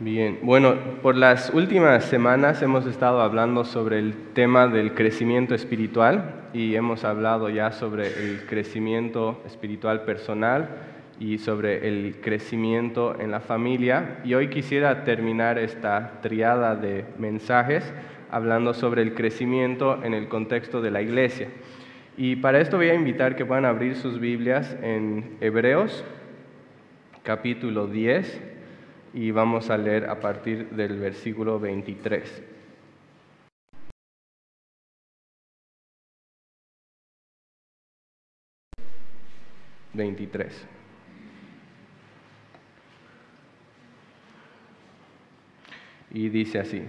[0.00, 6.48] Bien, bueno, por las últimas semanas hemos estado hablando sobre el tema del crecimiento espiritual
[6.52, 10.68] y hemos hablado ya sobre el crecimiento espiritual personal
[11.20, 14.18] y sobre el crecimiento en la familia.
[14.24, 17.94] Y hoy quisiera terminar esta triada de mensajes
[18.32, 21.50] hablando sobre el crecimiento en el contexto de la iglesia.
[22.16, 26.02] Y para esto voy a invitar que puedan abrir sus Biblias en Hebreos
[27.22, 28.53] capítulo 10
[29.14, 32.42] y vamos a leer a partir del versículo 23.
[39.92, 40.66] Veintitrés.
[46.10, 46.82] Y dice así,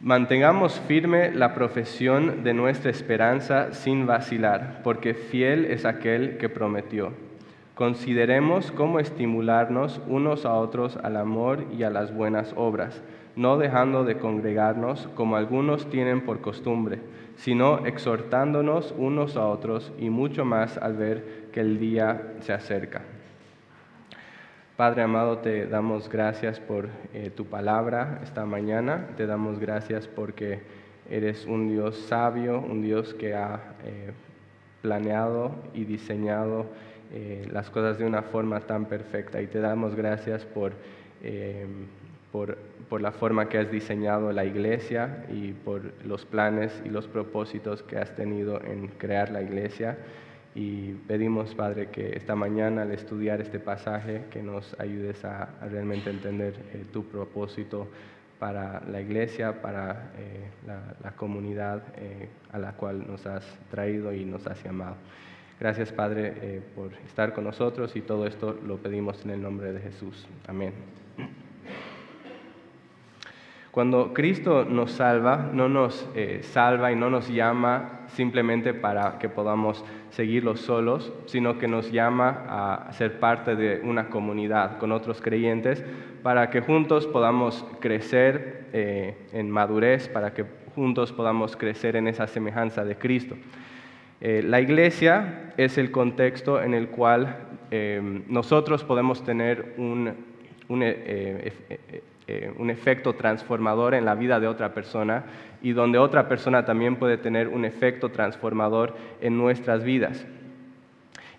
[0.00, 7.29] mantengamos firme la profesión de nuestra esperanza sin vacilar, porque fiel es aquel que prometió.
[7.80, 13.02] Consideremos cómo estimularnos unos a otros al amor y a las buenas obras,
[13.36, 17.00] no dejando de congregarnos como algunos tienen por costumbre,
[17.36, 23.00] sino exhortándonos unos a otros y mucho más al ver que el día se acerca.
[24.76, 30.60] Padre amado, te damos gracias por eh, tu palabra esta mañana, te damos gracias porque
[31.08, 34.12] eres un Dios sabio, un Dios que ha eh,
[34.82, 36.66] planeado y diseñado
[37.12, 40.46] eh, las cosas de una forma tan perfecta y te damos gracias
[41.22, 41.66] eh,
[42.30, 42.56] por,
[42.88, 47.82] por, la forma que has diseñado la iglesia y por los planes y los propósitos
[47.82, 49.98] que has tenido en crear la iglesia.
[50.54, 56.10] Y pedimos, Padre, que esta mañana al estudiar este pasaje, que nos ayudes a, realmente
[56.10, 57.88] entender eh, tu propósito
[58.38, 60.12] para la iglesia, para
[60.64, 61.82] la, la, comunidad
[62.52, 64.96] a la cual nos has traído y nos has llamado.
[65.60, 69.74] Gracias, Padre, eh, por estar con nosotros y todo esto lo pedimos en el nombre
[69.74, 70.26] de Jesús.
[70.48, 70.72] Amén.
[73.70, 79.28] Cuando Cristo nos salva, no nos eh, salva y no nos llama simplemente para que
[79.28, 85.20] podamos seguirlo solos, sino que nos llama a ser parte de una comunidad con otros
[85.20, 85.84] creyentes
[86.22, 92.26] para que juntos podamos crecer eh, en madurez, para que juntos podamos crecer en esa
[92.26, 93.36] semejanza de Cristo.
[94.20, 97.36] Eh, la iglesia es el contexto en el cual
[97.70, 100.12] eh, nosotros podemos tener un,
[100.68, 101.52] eh,
[102.58, 105.24] un, efecto transformador en la vida de otra persona
[105.62, 110.26] y donde otra persona también puede tener un efecto transformador en nuestras vidas.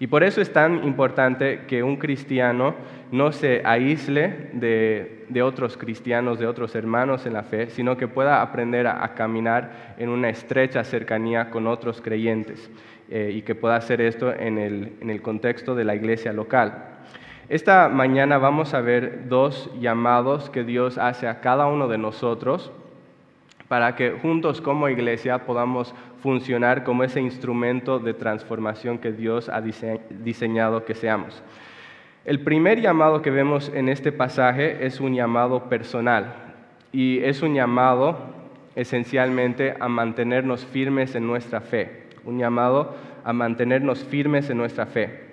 [0.02, 2.74] Y por eso es tan importante que un cristiano
[3.12, 8.42] no se aísle de, otros cristianos, de otros hermanos en la fe, sino que pueda
[8.42, 12.72] aprender a, caminar en una estrecha cercanía con otros creyentes
[13.12, 16.84] eh, y que pueda hacer esto en el, en el contexto de la iglesia local.
[17.48, 22.72] Esta mañana vamos a ver dos llamados que Dios hace a cada uno de nosotros
[23.72, 29.62] para que juntos como iglesia podamos funcionar como ese instrumento de transformación que Dios ha
[29.62, 31.42] diseñado que seamos.
[32.26, 36.34] El primer llamado que vemos en este pasaje es un llamado personal
[36.92, 38.18] y es un llamado
[38.76, 42.94] esencialmente a mantenernos firmes en nuestra fe, un llamado
[43.24, 45.32] a mantenernos firmes en nuestra fe.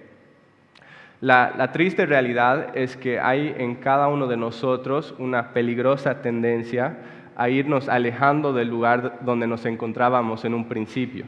[1.21, 6.99] La, triste realidad es que hay en cada uno de nosotros una peligrosa tendencia
[7.39, 11.25] a irnos alejando del lugar donde nos encontrábamos en un principio,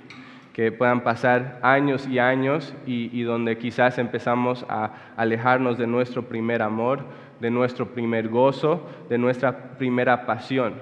[0.53, 6.63] que puedan pasar años y años y, donde quizás empezamos a alejarnos de nuestro primer
[6.63, 7.05] amor,
[7.39, 10.75] de nuestro primer gozo, de nuestra primera pasión.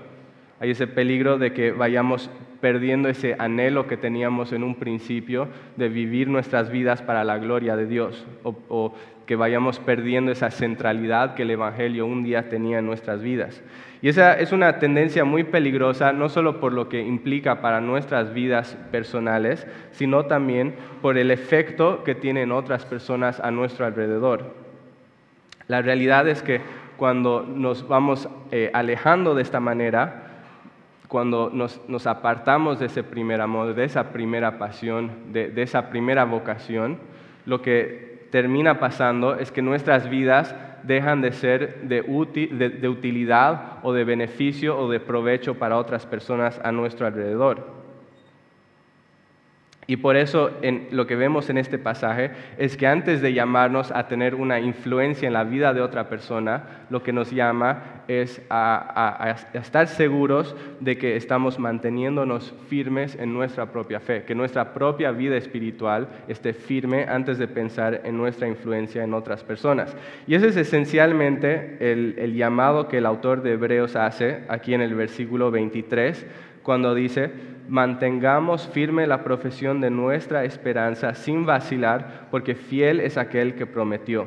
[0.61, 2.31] Hay ese peligro de que vayamos
[2.61, 7.77] perdiendo ese anhelo que teníamos en un principio de vivir nuestras vidas para la gloria
[7.77, 8.95] de Dios o,
[9.27, 13.63] que vayamos perdiendo esa centralidad que el Evangelio un día tenía en nuestras vidas.
[14.01, 18.33] Y esa es una tendencia muy peligrosa, no solo por lo que implica para nuestras
[18.33, 24.55] vidas personales, sino también por el efecto que tienen otras personas a nuestro alrededor.
[25.67, 26.63] La realidad es que
[26.97, 30.28] cuando nos vamos eh, alejando de esta manera,
[31.09, 36.25] cuando nos, apartamos de ese primer amor, de esa primera pasión, de, de esa primera
[36.25, 36.99] vocación,
[37.47, 42.01] lo que termina pasando es que nuestras vidas dejan de ser de,
[42.89, 47.78] utilidad o de beneficio o de provecho para otras personas a nuestro alrededor.
[49.91, 50.51] Y por eso
[50.91, 55.27] lo que vemos en este pasaje es que antes de llamarnos a tener una influencia
[55.27, 60.99] en la vida de otra persona, lo que nos llama es a, estar seguros de
[60.99, 67.05] que estamos manteniéndonos firmes en nuestra propia fe, que nuestra propia vida espiritual esté firme
[67.05, 69.97] antes de pensar en nuestra influencia en otras personas.
[70.27, 74.83] Y ese es esencialmente el, el llamado que el autor de Hebreos hace aquí en
[74.83, 76.27] el versículo 23
[76.69, 77.31] cuando dice,
[77.67, 84.27] mantengamos firme la profesión de nuestra esperanza sin vacilar, porque fiel es aquel que prometió.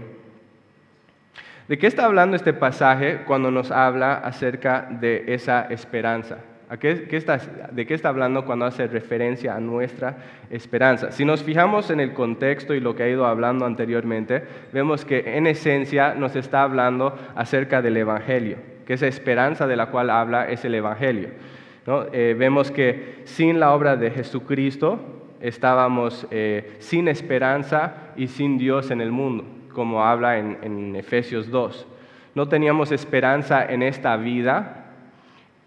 [1.67, 6.39] ¿De qué está hablando este pasaje cuando nos habla acerca de esa esperanza?
[6.71, 10.17] ¿De qué está hablando cuando hace referencia a nuestra
[10.49, 11.11] esperanza?
[11.11, 14.41] Si nos fijamos en el contexto y lo que ha ido hablando anteriormente,
[14.73, 18.57] vemos que en esencia nos está hablando acerca del Evangelio,
[18.87, 21.29] que esa esperanza de la cual habla es el Evangelio.
[21.87, 24.99] Eh, vemos que sin la obra de Jesucristo
[25.39, 31.49] estábamos eh, sin esperanza y sin Dios en el mundo, como habla en, en Efesios
[31.49, 31.87] 2.
[32.35, 34.81] No teníamos esperanza en esta vida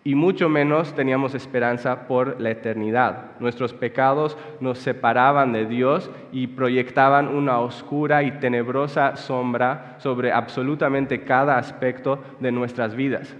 [0.04, 3.32] y mucho menos teníamos esperanza por la eternidad.
[3.40, 11.24] Nuestros pecados nos separaban de Dios y proyectaban una oscura y tenebrosa sombra sobre absolutamente
[11.24, 13.34] cada aspecto de nuestras vidas.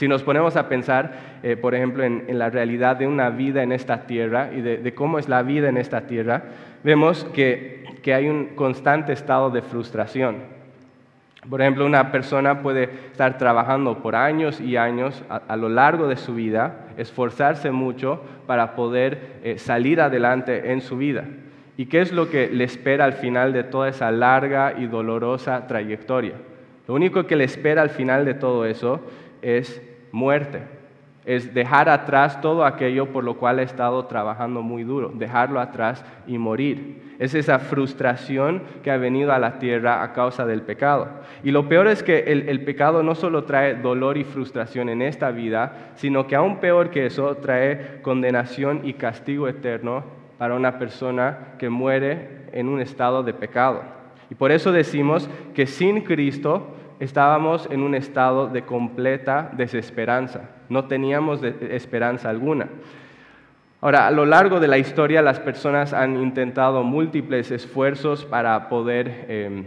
[0.00, 1.12] Si nos ponemos a pensar,
[1.42, 5.18] eh, por ejemplo, en, la realidad de una vida en esta tierra y de, cómo
[5.18, 6.44] es la vida en esta tierra,
[6.82, 10.36] vemos que, hay un constante estado de frustración.
[11.50, 16.16] Por ejemplo, una persona puede estar trabajando por años y años a, lo largo de
[16.16, 21.24] su vida, esforzarse mucho para poder eh, salir adelante en su vida.
[21.76, 25.66] ¿Y qué es lo que le espera al final de toda esa larga y dolorosa
[25.66, 26.36] trayectoria?
[26.88, 29.02] Lo único que le espera al final de todo eso
[29.42, 29.82] es
[30.12, 30.62] muerte,
[31.24, 36.04] es dejar atrás todo aquello por lo cual ha estado trabajando muy duro, dejarlo atrás
[36.26, 37.14] y morir.
[37.18, 41.08] Es esa frustración que ha venido a la tierra a causa del pecado.
[41.44, 45.02] Y lo peor es que el, el, pecado no solo trae dolor y frustración en
[45.02, 50.04] esta vida, sino que aún peor que eso, trae condenación y castigo eterno
[50.38, 53.82] para una persona que muere en un estado de pecado.
[54.30, 60.84] Y por eso decimos que sin Cristo estábamos en un estado de completa desesperanza, no
[60.84, 62.68] teníamos esperanza alguna.
[63.80, 69.24] Ahora, a lo largo de la historia las personas han intentado múltiples esfuerzos para poder
[69.28, 69.64] em,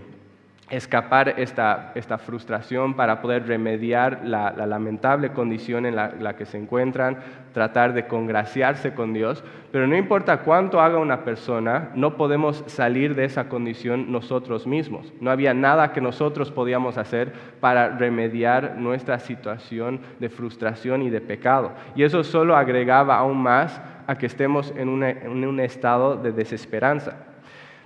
[0.73, 7.17] escapar esta, esta frustración, para poder remediar la, lamentable condición en la, que se encuentran,
[7.53, 9.43] tratar de congraciarse con Dios.
[9.71, 15.13] Pero no importa cuánto haga una persona, no podemos salir de esa condición nosotros mismos.
[15.21, 21.21] No había nada que nosotros podíamos hacer para remediar nuestra situación de frustración y de
[21.21, 21.71] pecado.
[21.95, 27.32] Y eso solo agregaba aún más a que estemos en un estado de desesperanza.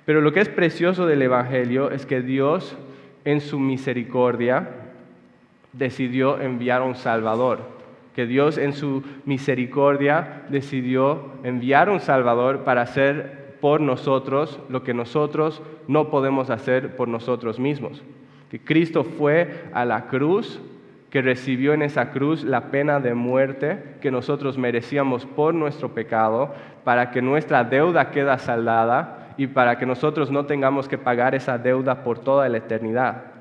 [0.07, 2.77] Pero lo que es precioso del Evangelio es que Dios,
[3.25, 4.69] en su misericordia,
[5.74, 7.59] decidió enviar un Salvador.
[8.15, 14.94] Que Dios, en su misericordia, decidió enviar un Salvador para hacer por nosotros lo que
[14.94, 18.01] nosotros no podemos hacer por nosotros mismos.
[18.50, 20.62] Que Cristo fue a la cruz
[21.10, 26.53] que recibió en esa cruz la pena de muerte que nosotros merecíamos por nuestro pecado,
[26.86, 31.57] para que nuestra deuda queda saldada y para que nosotros no tengamos que pagar esa
[31.57, 33.38] deuda por toda la eternidad.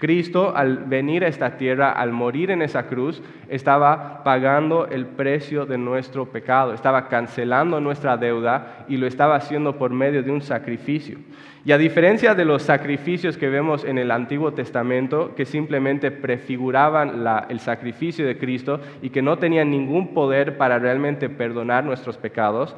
[0.00, 5.66] Cristo al venir a esta tierra, al morir en esa cruz, estaba pagando el precio
[5.66, 10.40] de nuestro pecado, estaba cancelando nuestra deuda y lo estaba haciendo por medio de un
[10.40, 11.18] sacrificio.
[11.66, 17.22] Y a diferencia de los sacrificios que vemos en el Antiguo Testamento, que simplemente prefiguraban
[17.50, 22.74] el sacrificio de Cristo y que no tenían ningún poder para realmente perdonar nuestros pecados,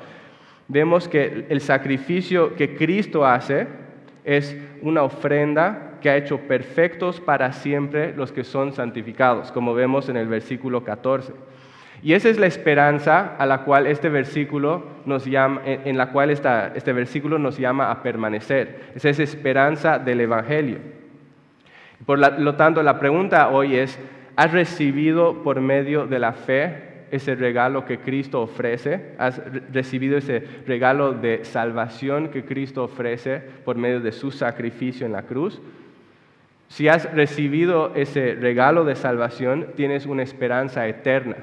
[0.69, 3.66] vemos que el sacrificio que Cristo hace
[4.25, 10.09] es una ofrenda que ha hecho perfectos para siempre los que son santificados, como vemos
[10.09, 11.33] en el versículo 14.
[12.02, 16.31] Y esa es la esperanza a la cual este versículo nos llama, en la cual
[16.31, 18.90] este versículo nos llama a permanecer.
[18.97, 20.78] Es esa esperanza del Evangelio.
[22.04, 24.00] Por lo tanto, la pregunta hoy es,
[24.35, 29.40] ¿has recibido por medio de la fe ese regalo que Cristo ofrece, has
[29.71, 35.25] recibido ese regalo de salvación que Cristo ofrece por medio de su sacrificio en la
[35.25, 35.61] cruz.
[36.69, 41.37] Si has recibido ese regalo de salvación, tienes una esperanza eterna.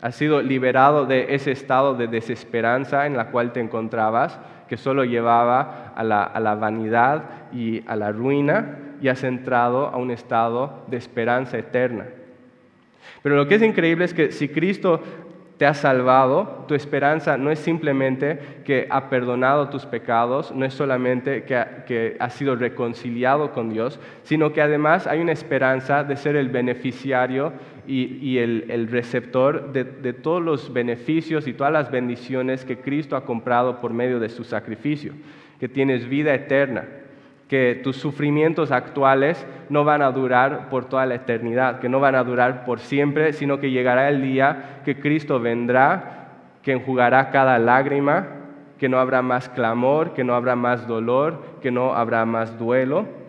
[0.00, 5.04] Has sido liberado de ese estado de desesperanza en la cual te encontrabas, que solo
[5.04, 10.12] llevaba a la, a la vanidad y a la ruina, y has entrado a un
[10.12, 12.06] estado de esperanza eterna.
[13.22, 15.02] Pero lo que es increíble es que si Cristo
[15.60, 20.72] te ha salvado, tu esperanza no es simplemente que ha perdonado tus pecados, no es
[20.72, 26.36] solamente que, ha, sido reconciliado con Dios, sino que además hay una esperanza de ser
[26.36, 27.52] el beneficiario
[27.86, 33.82] y, el, receptor de todos los beneficios y todas las bendiciones que Cristo ha comprado
[33.82, 35.12] por medio de su sacrificio,
[35.58, 36.99] que tienes vida eterna
[37.50, 42.14] que tus sufrimientos actuales no van a durar por toda la eternidad, que no van
[42.14, 46.28] a durar por siempre, sino que llegará el día que Cristo vendrá,
[46.62, 48.28] que enjugará cada lágrima,
[48.78, 53.19] que no habrá más clamor, que no habrá más dolor, que no habrá más duelo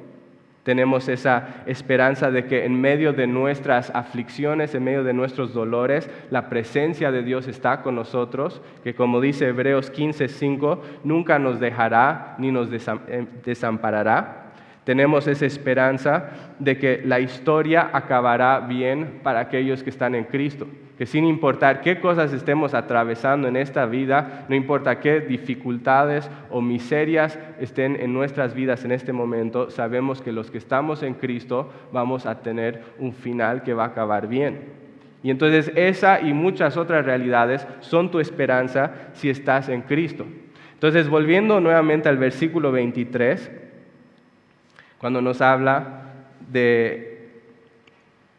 [0.71, 6.09] tenemos esa esperanza de que en medio de nuestras aflicciones, en medio de nuestros dolores,
[6.29, 12.35] la presencia de Dios está con nosotros, que como dice Hebreos 15:5, nunca nos dejará
[12.37, 14.53] ni nos eh, desamparará.
[14.85, 20.67] Tenemos esa esperanza de que la historia acabará bien para aquellos que están en Cristo
[21.01, 26.61] que sin importar qué cosas estemos atravesando en esta vida, no importa qué dificultades o
[26.61, 31.73] miserias estén en nuestras vidas en este momento, sabemos que los que estamos en Cristo
[31.91, 34.59] vamos a tener un final que va a acabar bien.
[35.23, 40.27] Y entonces esa y muchas otras realidades son tu esperanza si estás en Cristo.
[40.75, 43.51] Entonces, volviendo nuevamente al versículo 23,
[44.99, 46.03] cuando nos habla
[46.47, 47.10] de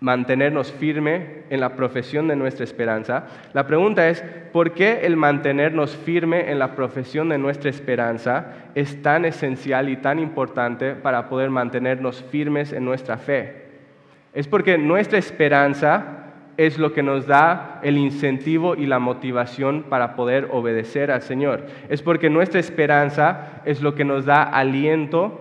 [0.03, 3.25] mantenernos firme en la profesión de nuestra esperanza.
[3.53, 4.21] La pregunta es,
[4.53, 9.97] ¿por qué el mantenernos firme en la profesión de nuestra esperanza es tan esencial y
[9.97, 13.63] tan importante para poder mantenernos firmes en nuestra fe?
[14.35, 16.19] Es porque nuestra esperanza
[16.57, 21.67] es lo que nos da el incentivo y la motivación para poder obedecer al Señor.
[21.89, 25.41] Es porque nuestra esperanza es lo que nos da aliento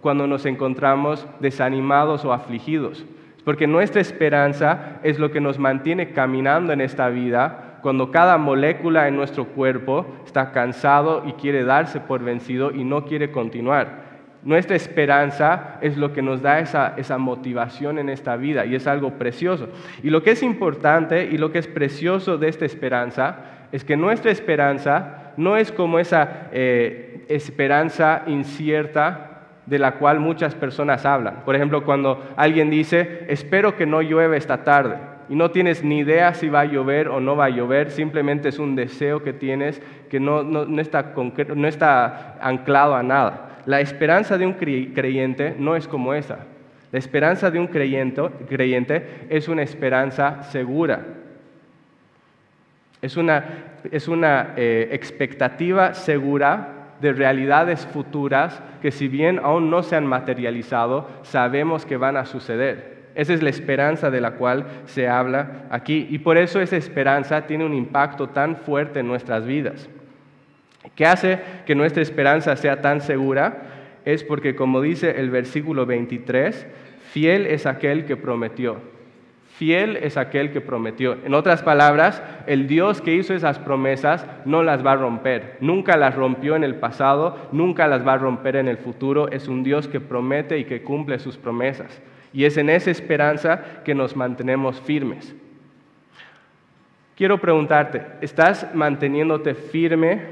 [0.00, 3.06] cuando nos encontramos desanimados o afligidos.
[3.44, 9.08] Porque nuestra esperanza es lo que nos mantiene caminando en esta vida cuando cada molécula
[9.08, 14.10] en nuestro cuerpo está cansado y quiere darse por vencido y no quiere continuar.
[14.42, 19.12] Nuestra esperanza es lo que nos da esa, motivación en esta vida y es algo
[19.18, 19.68] precioso.
[20.02, 23.36] Y lo que es importante y lo que es precioso de esta esperanza
[23.70, 29.29] es que nuestra esperanza no es como esa eh, esperanza incierta
[29.66, 31.42] de la cual muchas personas hablan.
[31.44, 34.96] Por ejemplo, cuando alguien dice, espero que no llueve esta tarde,
[35.30, 38.48] y no tienes ni idea si va a llover o no va a llover, simplemente
[38.48, 40.40] es un deseo que tienes que no,
[40.80, 41.14] está,
[41.54, 43.60] no está anclado a nada.
[43.64, 46.40] La esperanza de un creyente no es como esa.
[46.90, 51.06] La esperanza de un creyente, creyente es una esperanza segura.
[53.00, 53.44] Es una,
[53.88, 60.06] es una eh, expectativa segura de realidades futuras que si bien aún no se han
[60.06, 63.00] materializado, sabemos que van a suceder.
[63.14, 67.46] Esa es la esperanza de la cual se habla aquí y por eso esa esperanza
[67.46, 69.88] tiene un impacto tan fuerte en nuestras vidas.
[70.94, 73.62] ¿Qué hace que nuestra esperanza sea tan segura?
[74.04, 76.66] Es porque, como dice el versículo 23,
[77.12, 78.78] fiel es aquel que prometió.
[79.60, 81.18] Fiel es aquel que prometió.
[81.22, 85.58] En otras palabras, el Dios que hizo esas promesas no las va a romper.
[85.60, 89.28] Nunca las rompió en el pasado, nunca las va a romper en el futuro.
[89.30, 92.00] Es un Dios que promete y que cumple sus promesas.
[92.32, 95.36] Y es en esa esperanza que nos mantenemos firmes.
[97.14, 100.22] Quiero preguntarte, ¿estás manteniéndote firme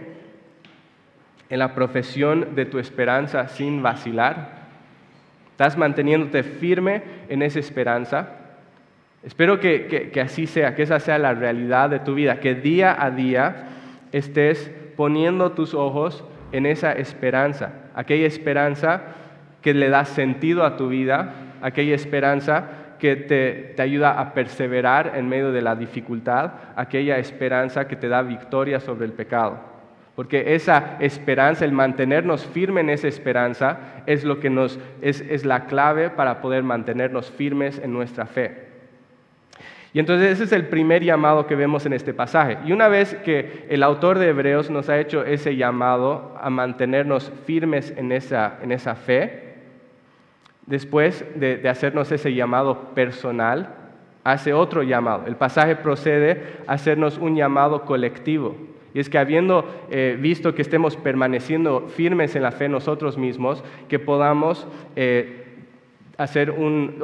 [1.50, 4.56] en la profesión de tu esperanza sin vacilar?
[5.50, 8.37] ¿Estás manteniéndote firme en esa esperanza?
[9.22, 13.10] Espero que, así sea, que esa sea la realidad de tu vida, que día a
[13.10, 13.68] día
[14.12, 19.02] estés poniendo tus ojos en esa esperanza, aquella esperanza
[19.60, 22.68] que le da sentido a tu vida, aquella esperanza
[23.00, 28.08] que te, te, ayuda a perseverar en medio de la dificultad, aquella esperanza que te
[28.08, 29.58] da victoria sobre el pecado.
[30.14, 35.44] Porque esa esperanza, el mantenernos firmes en esa esperanza, es lo que nos es, es
[35.44, 38.67] la clave para poder mantenernos firmes en nuestra fe.
[39.92, 42.58] Y entonces ese es el primer llamado que vemos en este pasaje.
[42.66, 47.32] Y una vez que el autor de Hebreos nos ha hecho ese llamado a mantenernos
[47.46, 49.54] firmes en esa, en esa fe,
[50.66, 53.74] después de, de hacernos ese llamado personal,
[54.24, 55.24] hace otro llamado.
[55.26, 58.56] El pasaje procede a hacernos un llamado colectivo.
[58.94, 63.62] Y es que habiendo eh, visto que estemos permaneciendo firmes en la fe nosotros mismos,
[63.88, 64.66] que podamos
[64.96, 65.47] eh,
[66.18, 66.96] hacer un,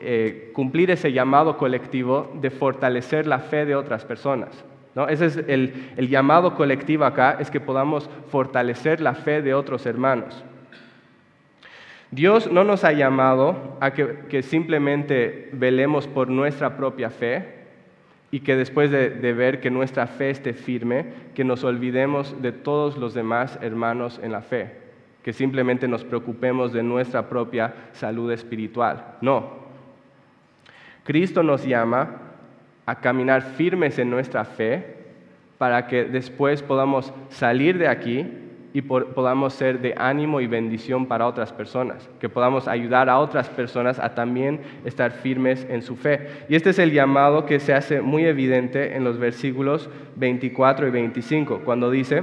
[0.00, 4.64] eh, cumplir ese llamado colectivo de fortalecer la fe de otras personas.
[4.94, 5.08] ¿no?
[5.08, 9.84] Ese es el, el, llamado colectivo acá, es que podamos fortalecer la fe de otros
[9.84, 10.44] hermanos.
[12.12, 17.60] Dios no nos ha llamado a que, que simplemente velemos por nuestra propia fe,
[18.30, 21.04] y que después de, de, ver que nuestra fe esté firme,
[21.34, 24.81] que nos olvidemos de todos los demás hermanos en la fe,
[25.22, 29.16] que simplemente nos preocupemos de nuestra propia salud espiritual.
[29.20, 29.62] No.
[31.04, 32.18] Cristo nos llama
[32.86, 34.96] a caminar firmes en nuestra fe
[35.58, 38.26] para que después podamos salir de aquí
[38.74, 43.48] y podamos ser de ánimo y bendición para otras personas, que podamos ayudar a otras
[43.50, 46.46] personas a también estar firmes en su fe.
[46.48, 50.90] Y este es el llamado que se hace muy evidente en los versículos 24 y
[50.90, 52.22] 25, cuando dice,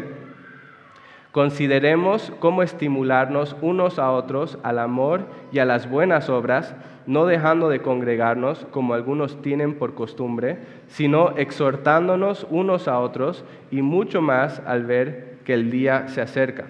[1.39, 5.21] consideremos cómo estimularnos unos a otros al amor
[5.53, 6.75] y a las buenas obras,
[7.07, 10.57] no dejando de congregarnos como algunos tienen por costumbre,
[10.89, 16.65] sino exhortándonos unos a otros y mucho más al ver que el día se acerca.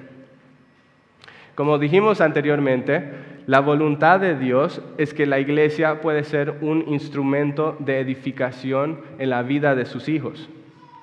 [1.55, 3.09] Como dijimos anteriormente,
[3.47, 9.31] la voluntad de Dios es que la iglesia puede ser un instrumento de edificación en
[9.31, 10.47] la vida de sus hijos,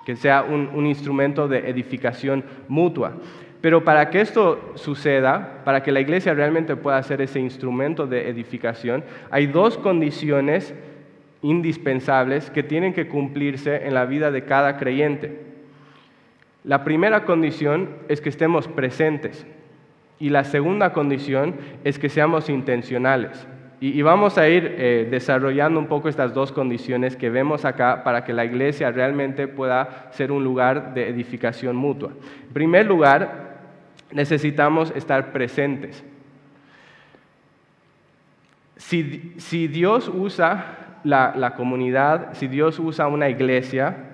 [0.05, 3.15] que sea un, un instrumento de edificación mutua.
[3.61, 8.29] Pero para que esto suceda, para que la iglesia realmente pueda ser ese instrumento de
[8.29, 10.75] edificación, hay dos condiciones
[11.43, 15.41] indispensables que tienen que cumplirse en la vida de cada creyente.
[16.65, 19.47] La primera condición es que estemos presentes
[20.19, 23.47] y la segunda condición es que seamos intencionales.
[23.79, 28.25] Y, vamos a ir eh, desarrollando un poco estas dos condiciones que vemos acá para
[28.25, 32.13] que la iglesia realmente pueda ser un lugar de edificación mutua.
[32.49, 33.46] En primer lugar,
[34.11, 36.05] necesitamos estar presentes.
[38.77, 39.03] Si,
[39.69, 44.07] Dios usa la comunidad, si Dios usa una iglesia,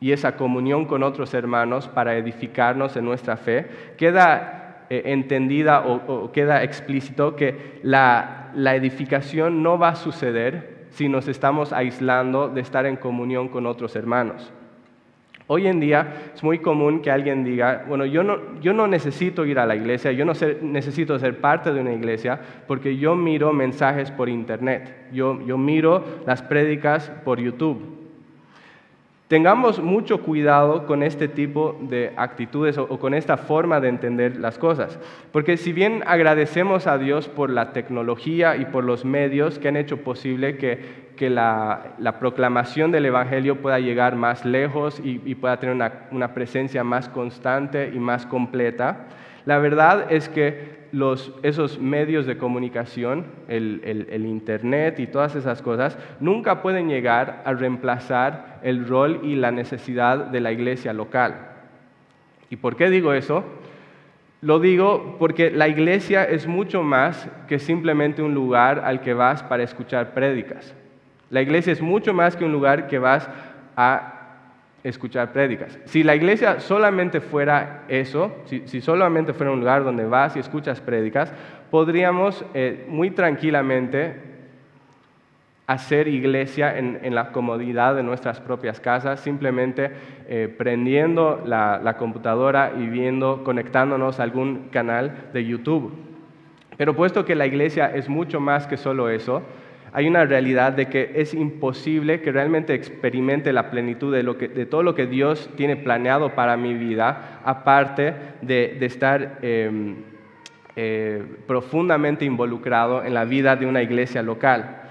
[0.00, 6.30] y esa comunión con otros hermanos para edificarnos en nuestra fe, queda eh, entendida o,
[6.32, 12.60] queda explícito que la, la edificación no va a suceder si nos estamos aislando de
[12.60, 14.52] estar en comunión con otros hermanos.
[15.48, 19.46] Hoy en día es muy común que alguien diga, bueno, yo no, yo no necesito
[19.46, 23.52] ir a la iglesia, yo no necesito ser parte de una iglesia porque yo miro
[23.52, 27.95] mensajes por internet, yo, yo miro las prédicas por YouTube.
[29.28, 34.56] Tengamos mucho cuidado con este tipo de actitudes o, con esta forma de entender las
[34.56, 35.00] cosas,
[35.32, 39.76] porque si bien agradecemos a Dios por la tecnología y por los medios que han
[39.76, 45.74] hecho posible que, la, proclamación del Evangelio pueda llegar más lejos y, pueda tener
[46.12, 49.06] una, presencia más constante y más completa,
[49.46, 50.76] la verdad es que
[51.42, 58.58] esos medios de comunicación, el, Internet y todas esas cosas, nunca pueden llegar a reemplazar
[58.62, 61.34] el rol y la necesidad de la iglesia local.
[62.50, 63.44] ¿Y por qué digo eso?
[64.40, 69.42] Lo digo porque la iglesia es mucho más que simplemente un lugar al que vas
[69.42, 70.74] para escuchar prédicas.
[71.30, 73.28] La iglesia es mucho más que un lugar que vas
[73.76, 74.15] a
[74.88, 75.78] escuchar prédicas.
[75.84, 80.80] Si la iglesia solamente fuera eso, si, solamente fuera un lugar donde vas y escuchas
[80.80, 81.32] prédicas,
[81.70, 84.14] podríamos eh, muy tranquilamente
[85.66, 89.90] hacer iglesia en, la comodidad de nuestras propias casas, simplemente
[90.28, 95.92] eh, prendiendo la, la computadora y viendo, conectándonos a algún canal de YouTube.
[96.76, 99.42] Pero puesto que la iglesia es mucho más que solo eso,
[99.96, 104.94] hay una realidad de que es imposible que realmente experimente la plenitud de, todo lo
[104.94, 109.96] que Dios tiene planeado para mi vida, aparte de, estar em,
[110.76, 114.82] eh, profundamente involucrado en la vida de una iglesia local.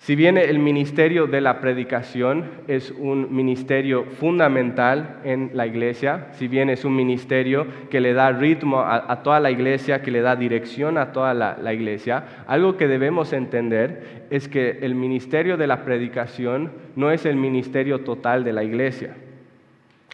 [0.00, 6.48] Si bien el ministerio de la predicación es un ministerio fundamental en la iglesia, si
[6.48, 10.36] bien es un ministerio que le da ritmo a, toda la iglesia, que le da
[10.36, 15.84] dirección a toda la, iglesia, algo que debemos entender es que el ministerio de la
[15.84, 19.14] predicación no es el ministerio total de la iglesia.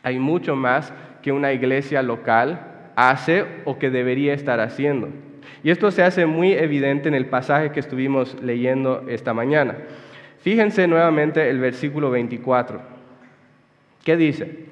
[0.03, 5.11] Hay mucho más que una iglesia local hace o que debería estar haciendo.
[5.63, 9.77] Y esto se hace muy evidente en el pasaje que estuvimos leyendo esta mañana.
[10.41, 12.81] Fíjense nuevamente el versículo 24.
[14.05, 14.67] ¿Qué dice?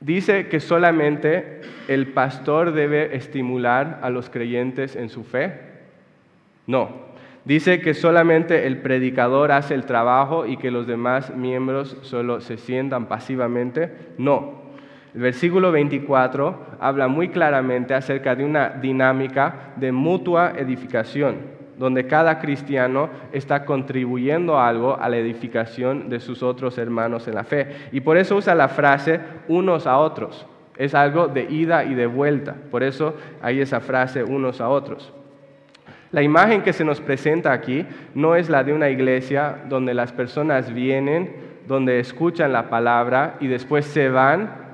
[0.00, 5.52] Dice que solamente el pastor debe estimular a los creyentes en su fe.
[6.66, 7.06] No.
[7.44, 12.56] Dice que solamente el predicador hace el trabajo y que los demás miembros solo se
[12.56, 13.92] sientan pasivamente.
[14.18, 14.65] No.
[15.16, 21.36] El versículo 24 habla muy claramente acerca de una dinámica de mutua edificación,
[21.78, 27.44] donde cada cristiano está contribuyendo algo a la edificación de sus otros hermanos en la
[27.44, 27.88] fe.
[27.92, 30.46] Y por eso usa la frase unos a otros.
[30.76, 32.54] Es algo de ida y de vuelta.
[32.70, 35.14] Por eso hay esa frase unos a otros.
[36.12, 40.12] La imagen que se nos presenta aquí no es la de una iglesia donde las
[40.12, 44.65] personas vienen donde escuchan la palabra y después se van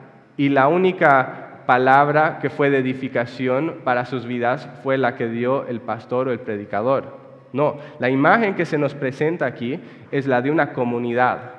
[0.42, 5.68] y la única palabra que fue de edificación para sus vidas fue la que dio
[5.68, 7.16] el pastor o el predicador.
[7.52, 9.78] No, la imagen que se nos presenta aquí
[10.10, 11.52] es la de una comunidad.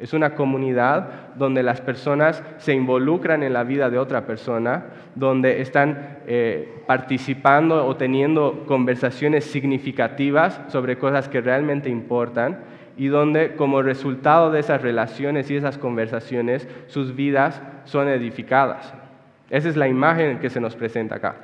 [0.00, 5.60] Es una comunidad donde las personas se involucran en la vida de otra persona, donde
[5.60, 12.58] están eh, participando o teniendo conversaciones significativas sobre cosas que realmente importan
[12.96, 18.94] y donde como resultado de esas relaciones y esas conversaciones sus vidas son edificadas.
[19.50, 21.36] Esa es la imagen que se nos presenta acá.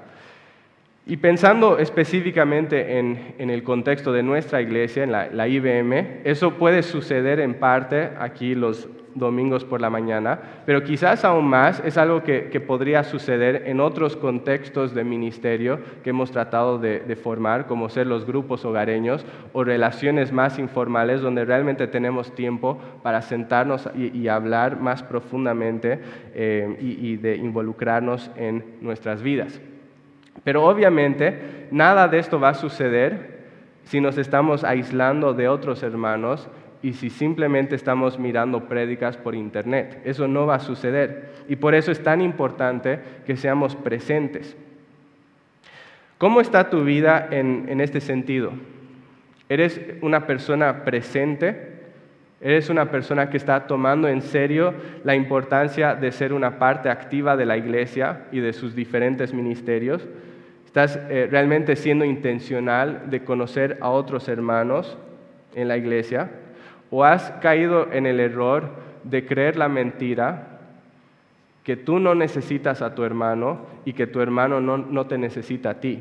[1.04, 7.40] Y pensando específicamente en, el contexto de nuestra iglesia, en la, IBM, eso puede suceder
[7.40, 12.62] en parte aquí los domingos por la mañana, pero quizás aún más es algo que,
[12.66, 18.24] podría suceder en otros contextos de ministerio que hemos tratado de, formar, como ser los
[18.26, 25.02] grupos hogareños o relaciones más informales donde realmente tenemos tiempo para sentarnos y, hablar más
[25.02, 26.00] profundamente
[26.34, 29.60] eh, y de involucrarnos en nuestras vidas.
[30.44, 33.32] Pero obviamente nada de esto va a suceder
[33.84, 36.48] si nos estamos aislando de otros hermanos
[36.82, 40.00] y si simplemente estamos mirando prédicas por internet.
[40.04, 41.30] Eso no va a suceder.
[41.48, 44.56] Y por eso es tan importante que seamos presentes.
[46.18, 48.52] ¿Cómo está tu vida en, este sentido?
[49.48, 51.80] ¿Eres una persona presente?
[52.40, 57.36] ¿Eres una persona que está tomando en serio la importancia de ser una parte activa
[57.36, 60.08] de la iglesia y de sus diferentes ministerios?
[60.64, 64.96] ¿Estás eh, realmente siendo intencional de conocer a otros hermanos
[65.54, 66.30] en la iglesia?
[66.94, 68.68] ¿O has caído en el error
[69.02, 70.58] de creer la mentira
[71.64, 75.80] que tú no necesitas a tu hermano y que tu hermano no, te necesita a
[75.80, 76.00] ti?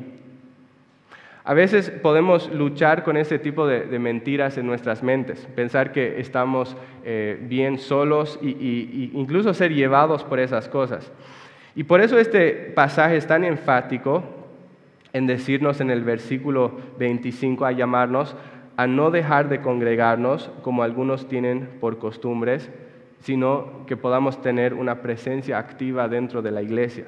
[1.44, 6.76] A veces podemos luchar con ese tipo de, mentiras en nuestras mentes, pensar que estamos
[7.04, 11.10] eh, bien solos e incluso ser llevados por esas cosas.
[11.74, 14.24] Y por eso este pasaje es tan enfático
[15.14, 18.36] en decirnos en el versículo 25 a llamarnos
[18.82, 22.68] a no dejar de congregarnos como algunos tienen por costumbres,
[23.20, 27.04] sino que podamos tener una presencia activa dentro de la iglesia.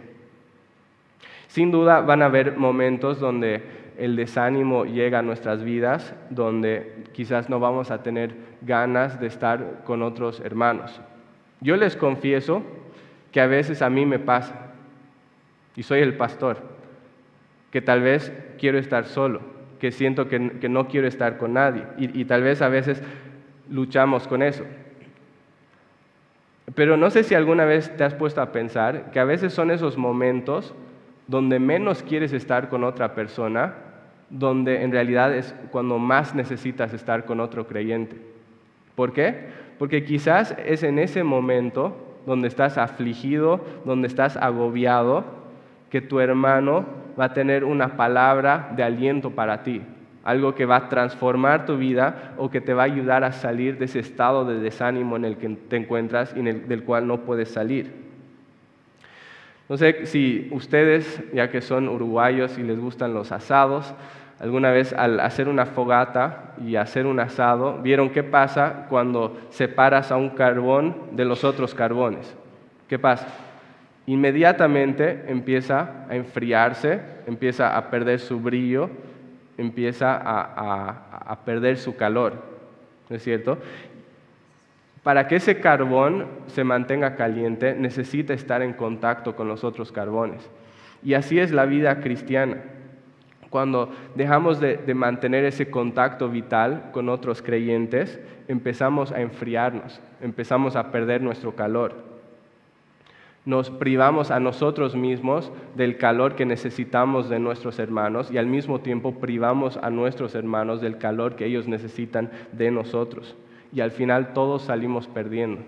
[1.48, 3.60] Sin duda van a haber momentos donde
[3.98, 9.82] el desánimo llega a nuestras vidas, donde quizás no vamos a tener ganas de estar
[9.84, 11.00] con otros hermanos.
[11.60, 12.62] Yo les confieso
[13.32, 14.74] que a veces a mí me pasa,
[15.74, 16.58] y soy el pastor
[17.72, 21.84] que tal vez quiero estar solo, que siento que, no quiero estar con nadie.
[21.98, 23.02] Y, tal vez a veces
[23.70, 24.64] luchamos con eso.
[26.74, 29.70] Pero no sé si alguna vez te has puesto a pensar que a veces son
[29.70, 30.74] esos momentos
[31.26, 33.74] donde menos quieres estar con otra persona,
[34.30, 38.16] donde en realidad es cuando más necesitas estar con otro creyente.
[38.94, 39.48] ¿Por qué?
[39.78, 45.24] Porque quizás es en ese momento donde estás afligido, donde estás agobiado,
[45.90, 49.82] que tu hermano va a tener una palabra de aliento para ti,
[50.24, 53.78] algo que va a transformar tu vida o que te va a ayudar a salir
[53.78, 57.50] de ese estado de desánimo en el que te encuentras y del cual no puedes
[57.50, 58.04] salir.
[59.68, 63.94] No sé si ustedes, ya que son uruguayos y les gustan los asados,
[64.38, 70.12] alguna vez al hacer una fogata y hacer un asado, vieron qué pasa cuando separas
[70.12, 72.36] a un carbón de los otros carbones.
[72.88, 73.26] ¿Qué pasa?
[74.06, 78.90] Inmediatamente empieza a enfriarse, empieza a perder su brillo,
[79.56, 82.34] empieza a, perder su calor,
[83.08, 83.58] ¿no es cierto?
[85.02, 90.48] Para que ese carbón se mantenga caliente, necesita estar en contacto con los otros carbones.
[91.02, 92.56] Y así es la vida cristiana.
[93.50, 100.74] Cuando dejamos de, de, mantener ese contacto vital con otros creyentes, empezamos a enfriarnos, empezamos
[100.76, 102.13] a perder nuestro calor
[103.44, 108.80] nos privamos a nosotros mismos del calor que necesitamos de nuestros hermanos y al mismo
[108.80, 113.36] tiempo privamos a nuestros hermanos del calor que ellos necesitan de nosotros.
[113.72, 115.60] Y al final todos salimos perdiendo.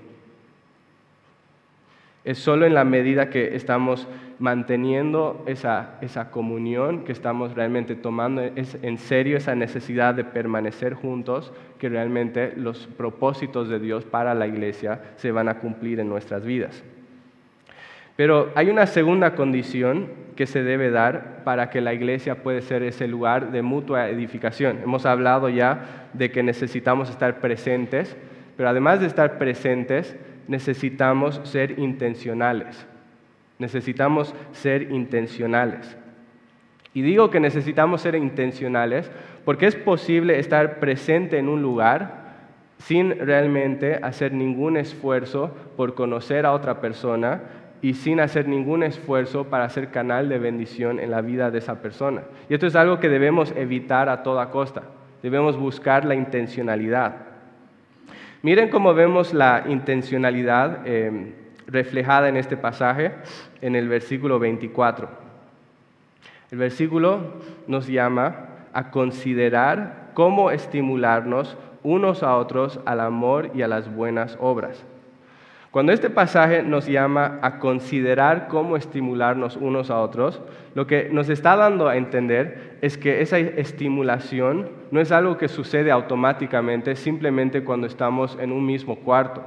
[2.25, 4.09] Es solo en la medida que estamos
[4.39, 11.53] manteniendo esa, esa comunión, que estamos realmente tomando en serio esa necesidad de permanecer juntos,
[11.79, 16.45] que realmente los propósitos de Dios para la iglesia se van a cumplir en nuestras
[16.45, 16.83] vidas.
[18.17, 22.83] Pero hay una segunda condición que se debe dar para que la iglesia pueda ser
[22.83, 24.81] ese lugar de mutua edificación.
[24.83, 28.17] Hemos hablado ya de que necesitamos estar presentes,
[28.57, 30.17] pero además de estar presentes,
[30.49, 32.87] necesitamos ser intencionales.
[33.59, 35.97] Necesitamos ser intencionales.
[36.95, 39.11] Y digo que necesitamos ser intencionales
[39.45, 42.25] porque es posible estar presente en un lugar,
[42.79, 47.43] sin realmente hacer ningún esfuerzo por conocer a otra persona
[47.87, 51.81] y sin hacer ningún esfuerzo para ser canal de bendición en la vida de esa
[51.83, 52.23] persona.
[52.49, 54.83] Y esto es algo que debemos evitar a toda costa.
[55.23, 57.15] Debemos buscar la intencionalidad.
[58.43, 61.33] Miren cómo vemos la intencionalidad eh,
[61.69, 63.13] reflejada en este pasaje,
[63.61, 65.09] en el versículo 24.
[66.51, 67.35] El versículo
[67.69, 74.37] nos llama a considerar cómo estimularnos unos a otros al amor y a las buenas
[74.41, 74.85] obras.
[75.77, 80.41] Cuando este pasaje nos llama a considerar cómo estimularnos unos a otros,
[80.75, 85.49] lo que nos está dando a entender es que esa estimulación no es algo que
[85.49, 89.45] sucede automáticamente simplemente cuando estamos en un mismo cuarto.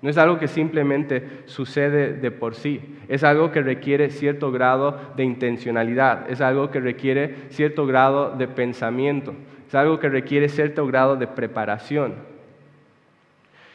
[0.00, 2.96] No es algo que simplemente sucede de por sí.
[3.08, 6.30] Es algo que requiere cierto grado de intencionalidad.
[6.30, 9.34] Es algo que requiere cierto grado de pensamiento.
[9.66, 12.32] Es algo que requiere cierto grado de preparación.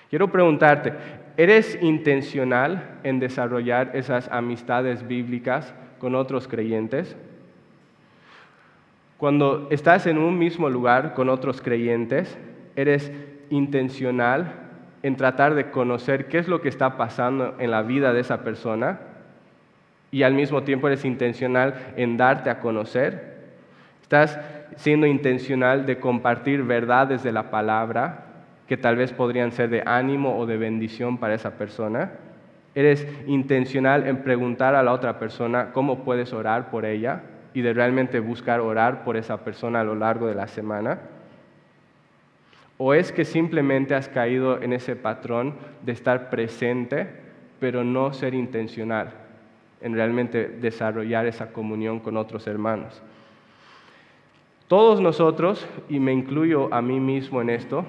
[0.09, 0.93] Quiero preguntarte,
[1.39, 7.15] ¿Eres intencional en desarrollar esas amistades bíblicas con otros creyentes?
[9.17, 12.37] Cuando estás en un mismo lugar con otros creyentes,
[12.75, 13.09] ¿eres
[13.49, 14.51] intencional
[15.01, 18.43] en tratar de conocer qué es lo que está pasando en la vida de esa
[18.43, 18.99] persona?
[20.11, 23.37] Y al mismo tiempo eres intencional en darte a conocer.
[24.01, 24.37] ¿Estás
[24.75, 28.25] siendo intencional de compartir verdades de la palabra
[28.69, 32.11] que tal vez podrían ser de ánimo o de bendición para esa persona.
[32.75, 37.23] Eres intencional en preguntar a la otra persona cómo puedes orar por ella
[37.55, 40.99] y de realmente buscar orar por esa persona a lo largo de la semana.
[42.77, 47.07] ¿O es que simplemente has caído en ese patrón de estar presente,
[47.59, 49.13] pero no ser intencional
[49.81, 53.01] en realmente desarrollar esa comunión con otros hermanos?
[54.67, 57.83] Todos nosotros, y me incluyo a mí mismo en esto,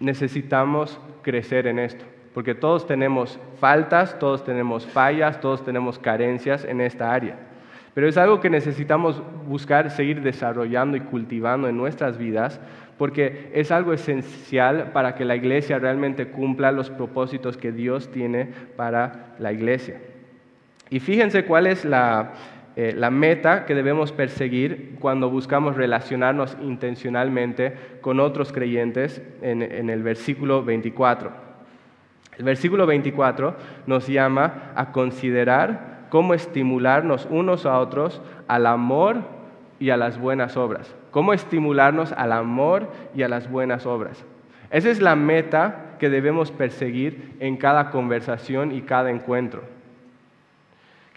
[0.00, 6.80] necesitamos crecer en esto, porque todos tenemos faltas, todos tenemos fallas, todos tenemos carencias en
[6.80, 7.36] esta área.
[7.94, 12.60] Pero es algo que necesitamos buscar seguir desarrollando y cultivando en nuestras vidas,
[12.96, 18.48] porque es algo esencial para que la iglesia realmente cumpla los propósitos que Dios tiene
[18.76, 20.00] para la iglesia.
[20.90, 22.32] Y fíjense cuál es la,
[22.80, 29.90] eh, la meta que debemos perseguir cuando buscamos relacionarnos intencionalmente con otros creyentes en, en
[29.90, 31.32] el versículo 24.
[32.38, 33.56] El versículo 24
[33.88, 39.22] nos llama a considerar cómo estimularnos unos a otros al amor
[39.80, 40.94] y a las buenas obras.
[41.10, 44.24] Cómo estimularnos al amor y a las buenas obras.
[44.70, 49.77] Esa es la meta que debemos perseguir en cada conversación y cada encuentro.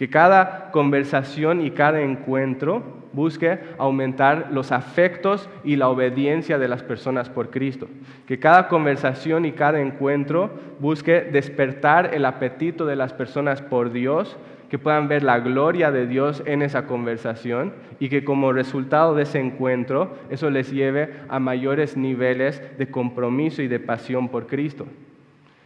[0.02, 2.82] Que cada conversación y cada encuentro
[3.14, 7.88] busque aumentar los afectos y la obediencia de las personas por Cristo.
[8.26, 14.38] Que cada conversación y cada encuentro busque despertar el apetito de las personas por Dios,
[14.72, 19.22] que puedan ver la gloria de Dios en esa conversación y que como resultado de
[19.22, 24.88] ese encuentro eso les lleve a mayores niveles de compromiso y de pasión por Cristo.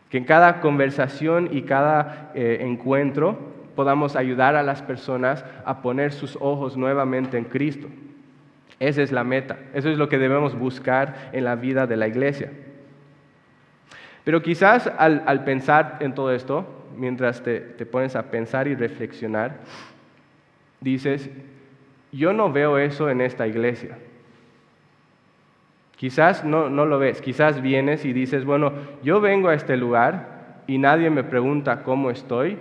[0.10, 6.12] Que en cada conversación y cada eh, encuentro podamos ayudar a las personas a poner
[6.12, 7.88] sus ojos nuevamente en Cristo.
[8.80, 12.08] Esa es la meta, eso es lo que debemos buscar en la vida de la
[12.08, 12.52] iglesia.
[14.24, 16.66] Pero quizás al, pensar en todo esto,
[16.98, 19.58] mientras te, pones a pensar y reflexionar,
[20.82, 21.30] dices,
[22.12, 23.98] yo no veo eso en esta iglesia.
[25.96, 30.64] Quizás no, no lo ves, quizás vienes y dices, bueno, yo vengo a este lugar
[30.68, 32.58] y nadie me pregunta cómo estoy,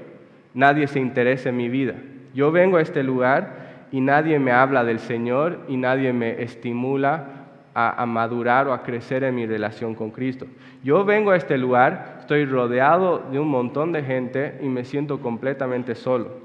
[0.54, 1.94] nadie se interesa en mi vida.
[2.34, 7.44] Yo vengo a este lugar y nadie me habla del Señor y nadie me estimula
[7.74, 10.46] a, madurar o a crecer en mi relación con Cristo.
[10.82, 15.20] Yo vengo a este lugar, estoy rodeado de un montón de gente y me siento
[15.20, 16.44] completamente solo.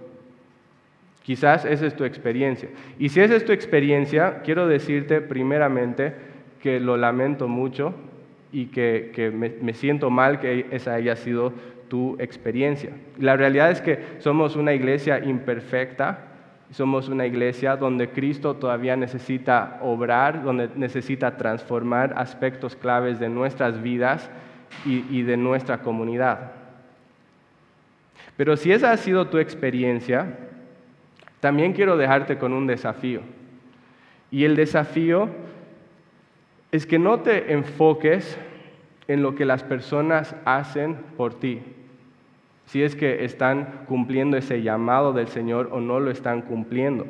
[1.22, 2.70] Quizás esa es tu experiencia.
[2.98, 6.14] Y si esa es tu experiencia, quiero decirte primeramente
[6.60, 7.94] que lo lamento mucho
[8.52, 11.54] y que, me, me, siento mal que esa haya sido
[11.90, 12.92] tu experiencia.
[13.18, 16.20] La realidad es que somos una iglesia imperfecta,
[16.72, 23.82] somos una iglesia donde Cristo todavía necesita obrar, donde necesita transformar aspectos claves de nuestras
[23.82, 24.30] vidas
[24.86, 26.52] y, y de nuestra comunidad.
[28.38, 30.38] Pero si esa ha sido tu experiencia,
[31.40, 33.22] también quiero dejarte con un desafío.
[34.30, 35.28] Y el desafío
[36.72, 38.38] es que no te enfoques
[39.08, 41.64] en lo que las personas hacen por ti
[42.70, 47.08] si es que están cumpliendo ese llamado del Señor o no lo están cumpliendo.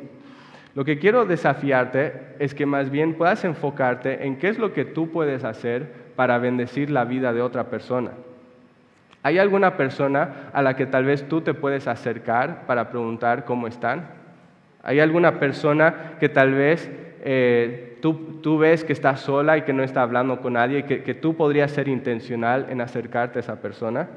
[0.74, 4.86] Lo que quiero desafiarte es que más bien puedas enfocarte en qué es lo que
[4.86, 8.12] tú puedes hacer para bendecir la vida de otra persona.
[9.22, 13.66] ¿Hay alguna persona a la que tal vez tú te puedes acercar para preguntar cómo
[13.66, 14.06] están?
[14.82, 16.90] ¿Hay alguna persona que tal vez
[17.22, 21.02] eh, tú, ves que está sola y que no está hablando con nadie y que,
[21.02, 24.08] que tú podrías ser intencional en acercarte a esa persona?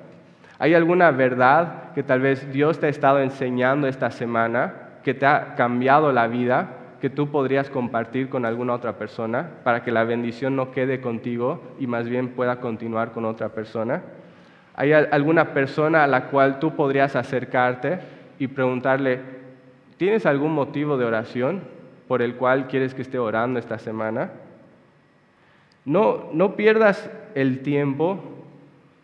[0.64, 4.74] ¿Hay alguna verdad que tal vez Dios te ha estado enseñando esta semana
[5.04, 6.70] que te ha cambiado la vida
[7.02, 11.60] que tú podrías compartir con alguna otra persona para que la bendición no quede contigo
[11.82, 14.04] y más bien pueda continuar con otra persona?
[14.74, 18.00] ¿Hay alguna persona a la cual tú podrías acercarte
[18.40, 19.20] y preguntarle,
[19.98, 21.60] ¿tienes algún motivo de oración
[22.08, 24.32] por el cual quieres que esté orando esta semana?
[25.84, 28.18] No, no pierdas el tiempo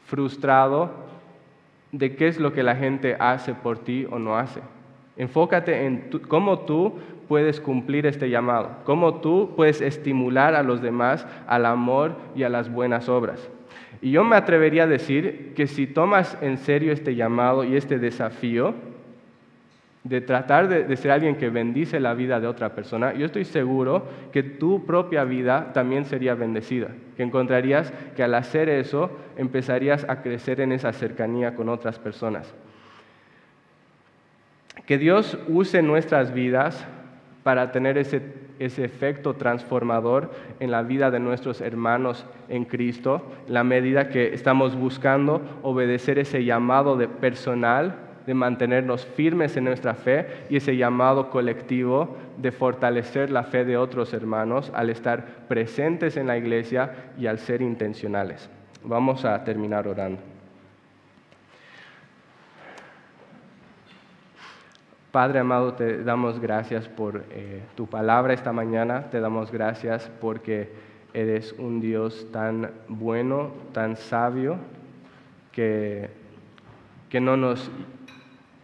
[0.06, 1.09] frustrado
[1.92, 4.62] de qué es lo que la gente hace por ti o no hace.
[5.18, 6.96] Enfócate en cómo tú
[7.28, 12.50] puedes cumplir este llamado, cómo tú puedes estimular a los demás al amor y a
[12.50, 13.50] las buenas obras.
[14.02, 18.00] Y yo me atrevería a decir que si tomas en serio este llamado y este
[18.00, 18.74] desafío
[20.04, 24.08] de tratar de, ser alguien que bendice la vida de otra persona, yo estoy seguro
[24.32, 30.22] que tu propia vida también sería bendecida, que encontrarías que al hacer eso empezarías a
[30.22, 32.54] crecer en esa cercanía con otras personas.
[34.86, 36.88] Que Dios use nuestras vidas
[37.44, 38.22] para tener ese,
[38.60, 45.42] efecto transformador en la vida de nuestros hermanos en Cristo, la medida que estamos buscando
[45.62, 52.16] obedecer ese llamado de personal, de mantenernos firmes en nuestra fe y ese llamado colectivo
[52.38, 57.40] de fortalecer la fe de otros hermanos al estar presentes en la iglesia y al
[57.40, 58.48] ser intencionales.
[58.84, 60.22] Vamos a terminar orando.
[65.12, 70.72] Padre amado, te damos gracias por eh, tu palabra esta mañana, te damos gracias porque
[71.16, 74.58] eres un Dios tan bueno, tan sabio,
[75.52, 76.12] que,
[77.10, 77.72] que no nos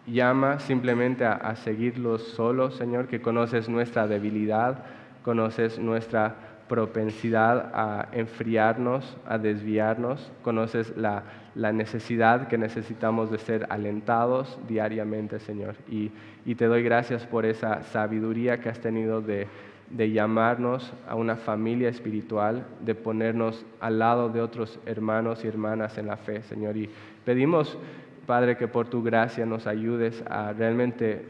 [0.08, 4.84] llama simplemente a, a seguirlo solo, Señor, que conoces nuestra debilidad,
[5.24, 6.36] conoces nuestra
[6.68, 11.24] propensidad a enfriarnos, a desviarnos, conoces la,
[11.56, 15.76] necesidad que necesitamos de ser alentados diariamente, Señor.
[15.88, 16.12] Y,
[16.56, 19.48] te doy gracias por esa sabiduría que has tenido de,
[19.90, 25.98] de llamarnos a una familia espiritual, de ponernos al lado de otros hermanos y hermanas
[25.98, 26.78] en la fe, Señor.
[26.78, 26.90] Y
[27.24, 27.78] pedimos,
[28.26, 31.26] Padre, que por tu gracia nos ayudes a realmente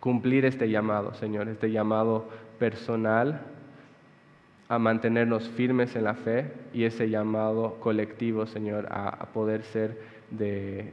[0.00, 3.40] cumplir este llamado, Señor, este llamado personal
[4.68, 9.98] a mantenernos firmes en la fe y ese llamado colectivo, Señor, a, poder ser
[10.30, 10.92] de,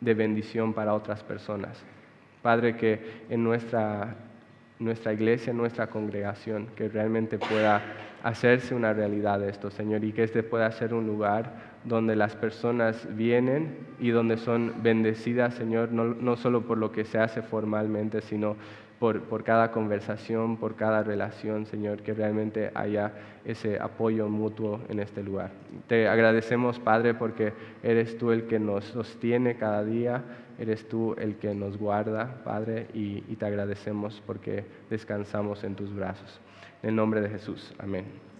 [0.00, 1.82] bendición para otras personas.
[2.42, 4.14] Padre, que en nuestra,
[4.78, 7.82] nuestra iglesia, en nuestra congregación, que realmente pueda
[8.22, 13.08] hacerse una realidad esto, Señor, y que este pueda ser un lugar donde las personas
[13.16, 18.56] vienen y donde son bendecidas, Señor, no, solo por lo que se hace formalmente, sino
[18.98, 23.12] por, cada conversación, por cada relación, Señor, que realmente haya
[23.44, 25.50] ese apoyo mutuo en este lugar.
[25.88, 30.22] Te agradecemos, Padre, porque eres tú el que nos sostiene cada día,
[30.56, 35.92] eres tú el que nos guarda, Padre, y, y te agradecemos porque descansamos en tus
[35.92, 36.40] brazos.
[36.84, 38.31] En el nombre de Jesús, amén.